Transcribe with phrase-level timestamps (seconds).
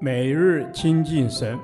[0.00, 1.58] 每日亲近神，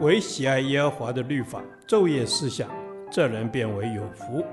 [0.00, 2.68] 唯喜爱耶和华的律法，昼夜思想，
[3.10, 4.44] 这人便为有福。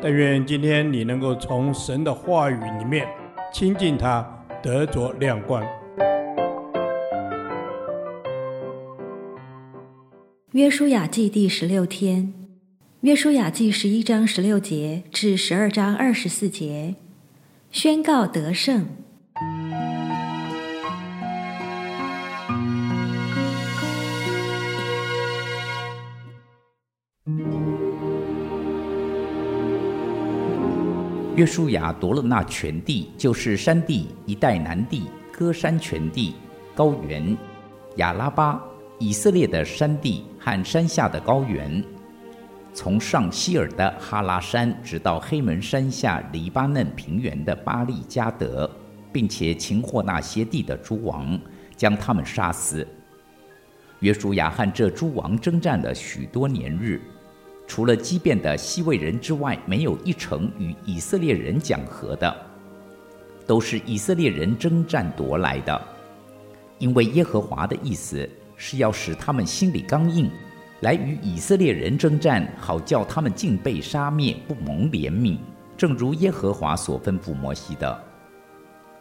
[0.00, 3.06] 但愿今天你能够从神的话语里面
[3.52, 4.26] 亲近他，
[4.62, 5.64] 得着亮光。
[10.52, 12.32] 约书亚记第十六天，
[13.02, 16.94] 约书亚记十一章十六节至十二章二十四节，
[17.72, 18.86] 宣告得胜。
[31.34, 36.34] 约书亚夺了那全地，就是山地、一带南地、歌山全地、
[36.74, 37.34] 高原、
[37.96, 38.62] 亚拉巴、
[38.98, 41.82] 以色列的山地和山下的高原，
[42.74, 48.70] 从上希尔的哈拉山，直到黑门山下黎巴嫩平原的巴利加德，
[49.12, 51.38] 并且擒获那些地的诸王，
[51.76, 52.86] 将他们杀死。
[54.00, 57.00] 约书亚和这诸王征战了许多年日。
[57.68, 62.34] 除了基遍的希未人之外，没有一城与以色列人讲和的，
[63.46, 65.80] 都是以色列人征战夺来的。
[66.78, 70.28] 因为耶和华的意思是要使他们心里刚硬，
[70.82, 75.38] 来与以色列人征战，好叫他们尽被杀灭，不蒙怜悯，
[75.76, 78.04] 正如耶和华所吩咐摩西的。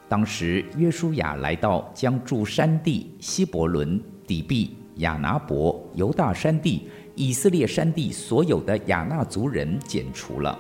[0.08, 6.88] 当时约书亚来到，将住山地、希伯伦、底璧、亚拿伯、犹大山地。
[7.16, 10.58] 以色列山地所有的亚纳族人剪除了。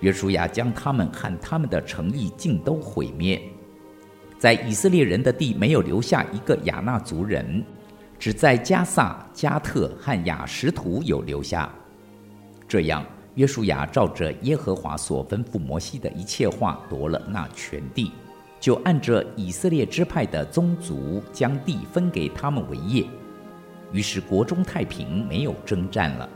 [0.00, 3.40] 约书亚将他们和他们的诚意尽都毁灭，
[4.38, 7.64] 在以色列人的地没有留下一个亚纳族人，
[8.18, 11.70] 只在加萨、加特和雅、什图有留下。
[12.66, 13.04] 这样，
[13.36, 18.12] 约书亚照着耶和华所吩咐摩西的一切话夺了那全地，
[18.58, 23.06] 就按着以色列支派的宗族，将地分给他们为业。
[23.92, 26.28] 于是国中太平，没有征战了。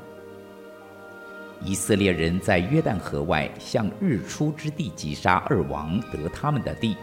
[1.65, 6.97] 以色列人在约旦河外，向日出之地击杀二王，得他们的地，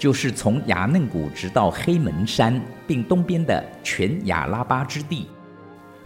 [0.00, 5.26] 就是从亚嫩谷直到黑门山，并东边的全亚拉巴之地。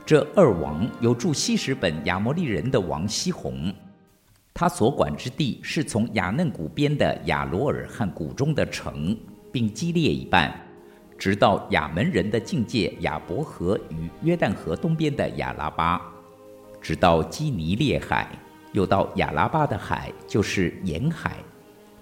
[0.04, 3.72] 这二王有住希实本亚摩利人的王西宏，
[4.52, 9.16] 他所管之地是从亚嫩谷边的亚罗尔和谷中的城，
[9.52, 10.52] 并基列一半。
[11.16, 16.02] 直到亚门人的境界雅伯河与约旦河东边的亚拉巴，
[16.82, 18.28] 直到基尼列海，
[18.72, 21.36] 又到亚拉巴的海，就是沿海，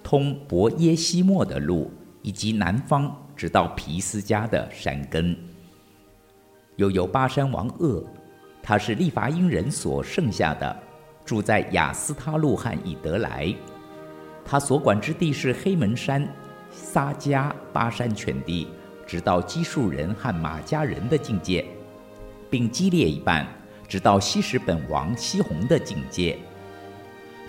[0.03, 1.91] 通伯耶希莫的路，
[2.23, 5.37] 以及南方直到皮斯加的山根。
[6.77, 8.05] 又有巴山王噩，
[8.62, 10.77] 他是利伐因人所剩下的，
[11.25, 13.55] 住在雅斯他路汉以德来，
[14.45, 16.27] 他所管之地是黑门山、
[16.71, 18.69] 撒迦、巴山全地。
[19.05, 21.67] 直到基述人和玛迦人的境界，
[22.49, 23.47] 并激烈一半，
[23.87, 26.39] 直到西什本王西宏的境界。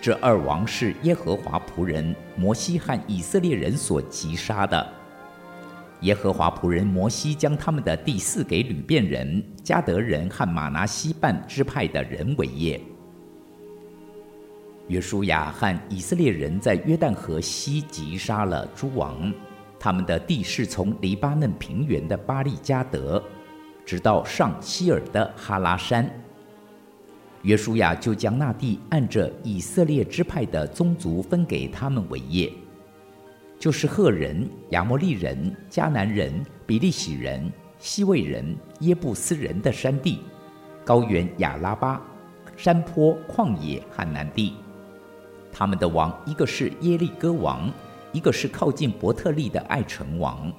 [0.03, 4.85] 这二王是耶和华仆人摩西和以色列人所击杀的。
[6.01, 12.81] 耶和华仆人摩西将他们的地赐给吕便人、迦得人和玛拿西半支派的人为业。
[14.89, 19.33] 约书亚和以色列人在约旦河西击杀了诸王。
[19.79, 23.23] 他们的地是从黎巴嫩平原的巴力迦得，
[23.85, 26.13] 直到上希尔的哈拉山。
[27.43, 32.51] 约书亚就将那地按着以色列支派的宗族分给他们为业，
[33.57, 37.49] 就是赫人、亚摩利人、迦南人、比利洗人、
[37.79, 40.19] 西魏人、耶布斯人的山地、
[40.83, 42.01] 高原亚拉巴、
[42.57, 44.55] 山坡、旷野和南地。
[45.51, 47.71] 他们的王一个是耶利哥王。
[48.13, 50.53] 一个是靠近伯特利的爱城王，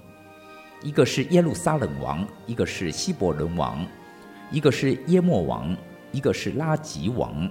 [0.83, 3.87] 一个是耶路撒冷王，一个是希伯伦王，
[4.51, 5.73] 一个是耶末王，
[6.15, 7.51] 一个是拉吉王，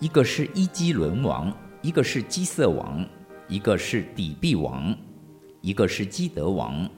[0.00, 1.52] 一个是伊基伦王，
[1.82, 3.06] 一个是基色王，
[3.48, 4.96] 一个是底璧王，
[5.60, 6.88] 一个是基德王，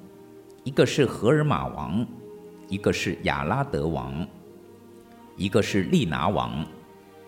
[0.62, 2.06] 一个是荷尔玛王，
[2.68, 4.24] 一个是亚拉德王，
[5.36, 6.64] 一个是利拿王，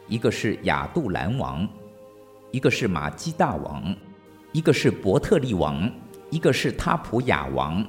[0.07, 1.69] 一个是亚杜兰王，
[2.53, 3.93] 一个是马基大王。
[4.53, 5.91] 一个是伯特利王，
[6.31, 7.83] 一个是塔普雅王，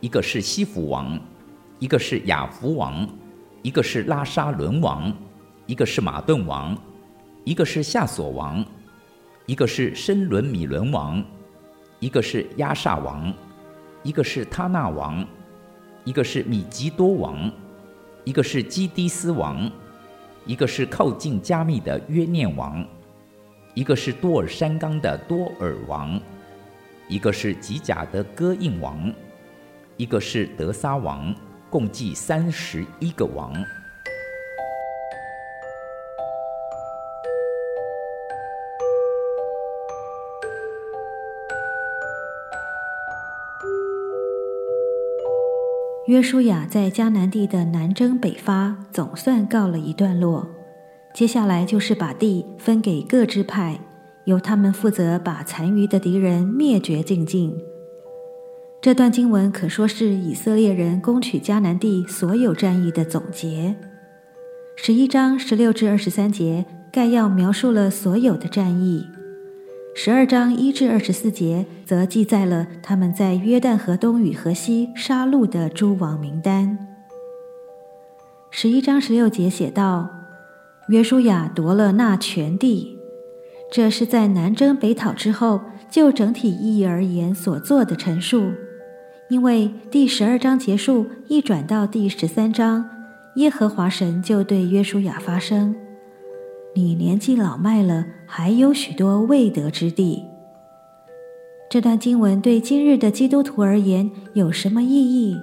[0.00, 1.20] 一个是西弗王，
[1.80, 3.06] 一个是亚福王，
[3.62, 5.12] 一个是拉沙伦王，
[5.66, 6.76] 一个是马顿王，
[7.44, 8.62] 一个是夏索王，
[9.46, 11.24] 一个是申伦米伦王，
[12.00, 13.32] 一个是亚萨王，
[14.02, 15.26] 一个是他纳王，
[16.04, 17.50] 一个是米吉多王，
[18.24, 19.70] 一个是基迪斯王，
[20.44, 22.86] 一个是靠近加密的约念王。
[23.72, 26.20] 一个是多尔山冈的多尔王，
[27.08, 29.10] 一个是吉甲的戈印王，
[29.96, 31.34] 一个是德撒王，
[31.70, 33.52] 共计三十一个王。
[46.06, 50.46] 约书亚在迦南地的南征北伐总算告了一段落，
[51.14, 53.80] 接下来就是把地分给各支派，
[54.26, 57.56] 由他们负责把残余的敌人灭绝净尽。
[58.82, 63.74] 这段经文可说是以色列人攻取迦南地所有战役的总结。
[64.76, 69.06] 十一章十六至二十三节概要描述了所有的战役。
[69.96, 76.76] 十二章一至二十四节则记载了他们在约旦河东与河西杀戮的诸王名单。
[78.50, 80.10] 十一章十六节写道
[80.90, 82.98] ：“约书亚夺了那全地。”
[83.72, 88.50] 这是在南征北讨之后，就整体意义而言所做的陈述。
[89.30, 92.84] 因为第十二章结束，一转到第十三章，
[93.36, 95.74] 耶和华神就对约书亚发声。
[96.76, 100.24] 你年纪老迈了，还有许多未得之地。
[101.70, 105.36] 这段经文对今日的基督徒而言有什么意义？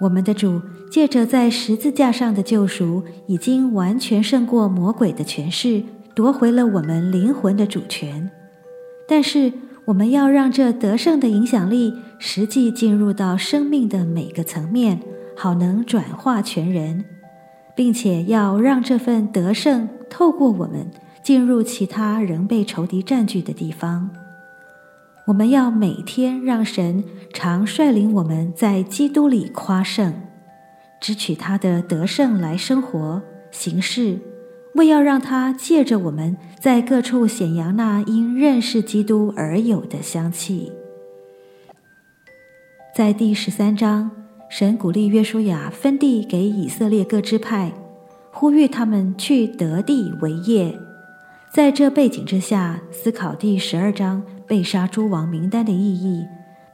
[0.00, 5.82] 我们的主借着在十字架上的救赎，已经完全胜过魔鬼的权势，
[6.14, 8.30] 夺回了我们灵魂的主权。
[9.06, 9.52] 但是，
[9.84, 15.00] 我们要让这得胜的影响力实际进入到生命的每个层面，
[15.36, 17.04] 好能转化全人。
[17.80, 20.90] 并且要让这份得胜透过我们
[21.22, 24.10] 进入其他仍被仇敌占据的地方。
[25.26, 30.12] 我们要每天让神常率领我们在基督里夸胜，
[31.00, 34.18] 支取他的得胜来生活行事，
[34.74, 40.70] 为要让他借着我们在各处显扬那因认识基督而有的香气。
[42.94, 44.19] 在第十三章。
[44.50, 47.72] 神鼓励约书亚分地给以色列各支派，
[48.32, 50.76] 呼吁他们去得地为业。
[51.52, 56.26] 在这背景之下，思考第十二章被杀诸王名单的意义，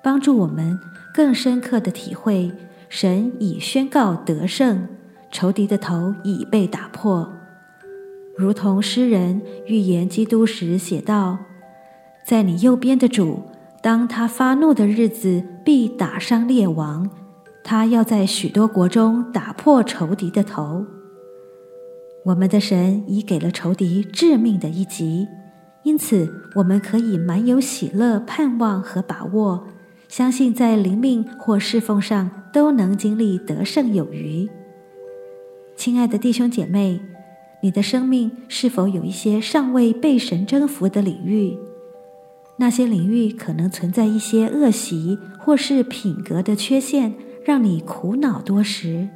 [0.03, 0.79] 帮助我们
[1.13, 2.51] 更深刻地体会
[2.89, 4.89] 神已宣告得胜，
[5.31, 7.31] 仇敌的头已被打破。
[8.39, 11.37] 如同诗人预言基督时写道
[12.27, 13.43] ：“在你右边的主，
[13.83, 17.07] 当他发怒的日子，必打伤列王。”
[17.69, 20.87] 他要在许多国中打破仇敌的头。
[22.27, 25.27] 我们的神已给了仇敌致命的一击，
[25.83, 29.67] 因此我们可以满有喜乐、盼望和把握，
[30.07, 34.49] 相信在灵命或侍奉上都能经历得胜有余。
[35.75, 37.01] 亲爱的弟兄姐妹，
[37.65, 41.59] 你的生命是否有一些尚未被神征服的领域？
[42.59, 47.13] 那些领域可能存在一些恶习或是品格的缺陷。
[47.47, 49.07] 让你苦恼多时，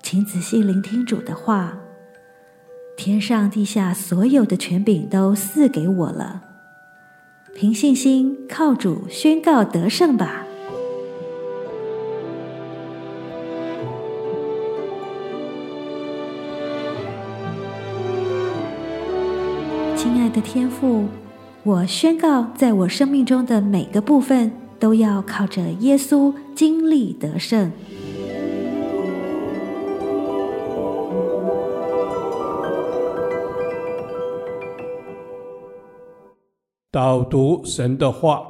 [0.00, 1.76] 请仔细聆听主的话。
[2.96, 6.40] 天上地下所有的权柄都赐给我了，
[7.54, 10.46] 凭信心靠主宣告得胜吧。
[19.94, 21.08] 亲爱的天父，
[21.62, 24.65] 我宣告，在我生命中的每个部分。
[24.78, 27.70] 都要靠着耶稣经历得胜。
[36.90, 38.42] 导读神的话，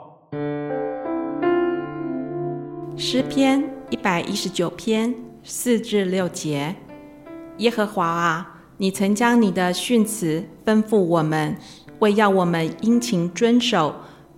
[2.97, 6.77] 诗篇一百一十九篇四至六节：
[7.59, 11.57] 耶和华啊，你曾将你的训词吩咐我们，
[11.99, 13.93] 为要我们殷勤遵守。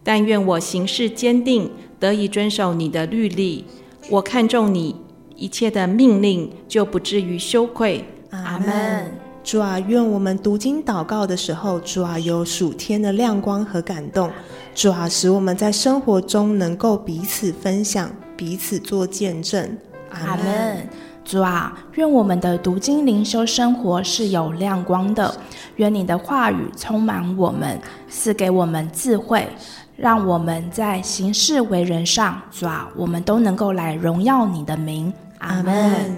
[0.09, 3.67] 但愿我行事坚定，得以遵守你的律例。
[4.09, 4.97] 我看重你
[5.37, 8.03] 一切的命令，就不至于羞愧。
[8.31, 9.05] 阿门。
[9.45, 14.31] 主啊，愿我们读经祷告的时候，主啊，有属天的亮光和感动。
[14.75, 19.77] 主啊，使我们在生活中能够彼此分享，彼此做见证。
[20.09, 20.89] 阿门。
[21.29, 25.31] 主啊，愿我们的读经灵修生活是有亮光的。
[25.77, 29.47] 愿你的话语充满我们，赐给我们智慧。
[29.95, 35.13] 让我们在行事为人上，主啊，我们都能够来荣耀你的名。
[35.41, 36.17] 阿门。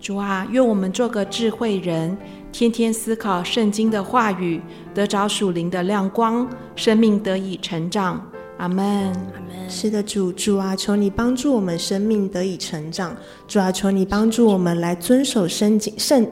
[0.00, 2.18] 主啊，愿我们做个智慧人，
[2.50, 4.60] 天天思考圣经的话语，
[4.92, 8.20] 得着属灵的亮光，生命得以成长。
[8.62, 8.84] 阿门。
[8.86, 9.68] 阿门。
[9.68, 13.14] 是的，主，主啊，求你帮助我们生命得以成长。
[13.48, 16.24] 主啊，求你帮助我们来遵守圣经圣。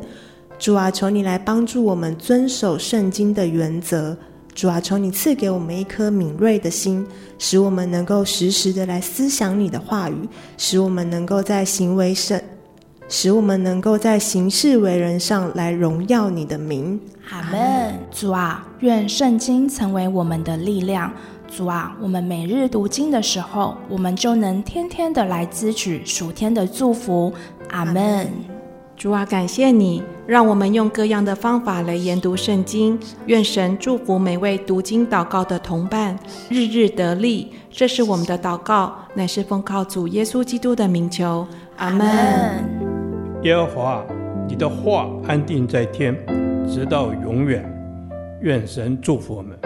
[0.56, 4.16] 主啊，求你来帮助我们遵守圣经的原则。
[4.54, 7.04] 主啊，求你赐给我们一颗敏锐的心，
[7.36, 12.40] 使我们能够时时的来思想你的话语，使我们能够在行为上，
[13.08, 17.00] 使我们能够在行事为人上来荣耀你的名。
[17.30, 17.94] 阿门。
[18.12, 21.12] 主啊，愿圣经成为我们的力量。
[21.50, 27.32] 主啊，我们每日读经的时候，我们就能天天的来支取属天的祝福。
[27.70, 28.28] 阿门。
[28.96, 32.96] 主啊，感谢你，让我们用各样的方法来研读圣经。
[33.26, 36.16] 愿神祝福每位读经祷告的同伴，
[36.48, 37.50] 日日得力。
[37.68, 41.44] 这是我们的祷告，乃是奉靠主耶稣基督的名求。
[41.78, 42.06] 阿门。
[43.42, 44.04] 耶和华，
[44.46, 46.14] 你的话安定在天，
[46.68, 47.64] 直到永远。
[48.42, 49.58] 愿神祝福我们。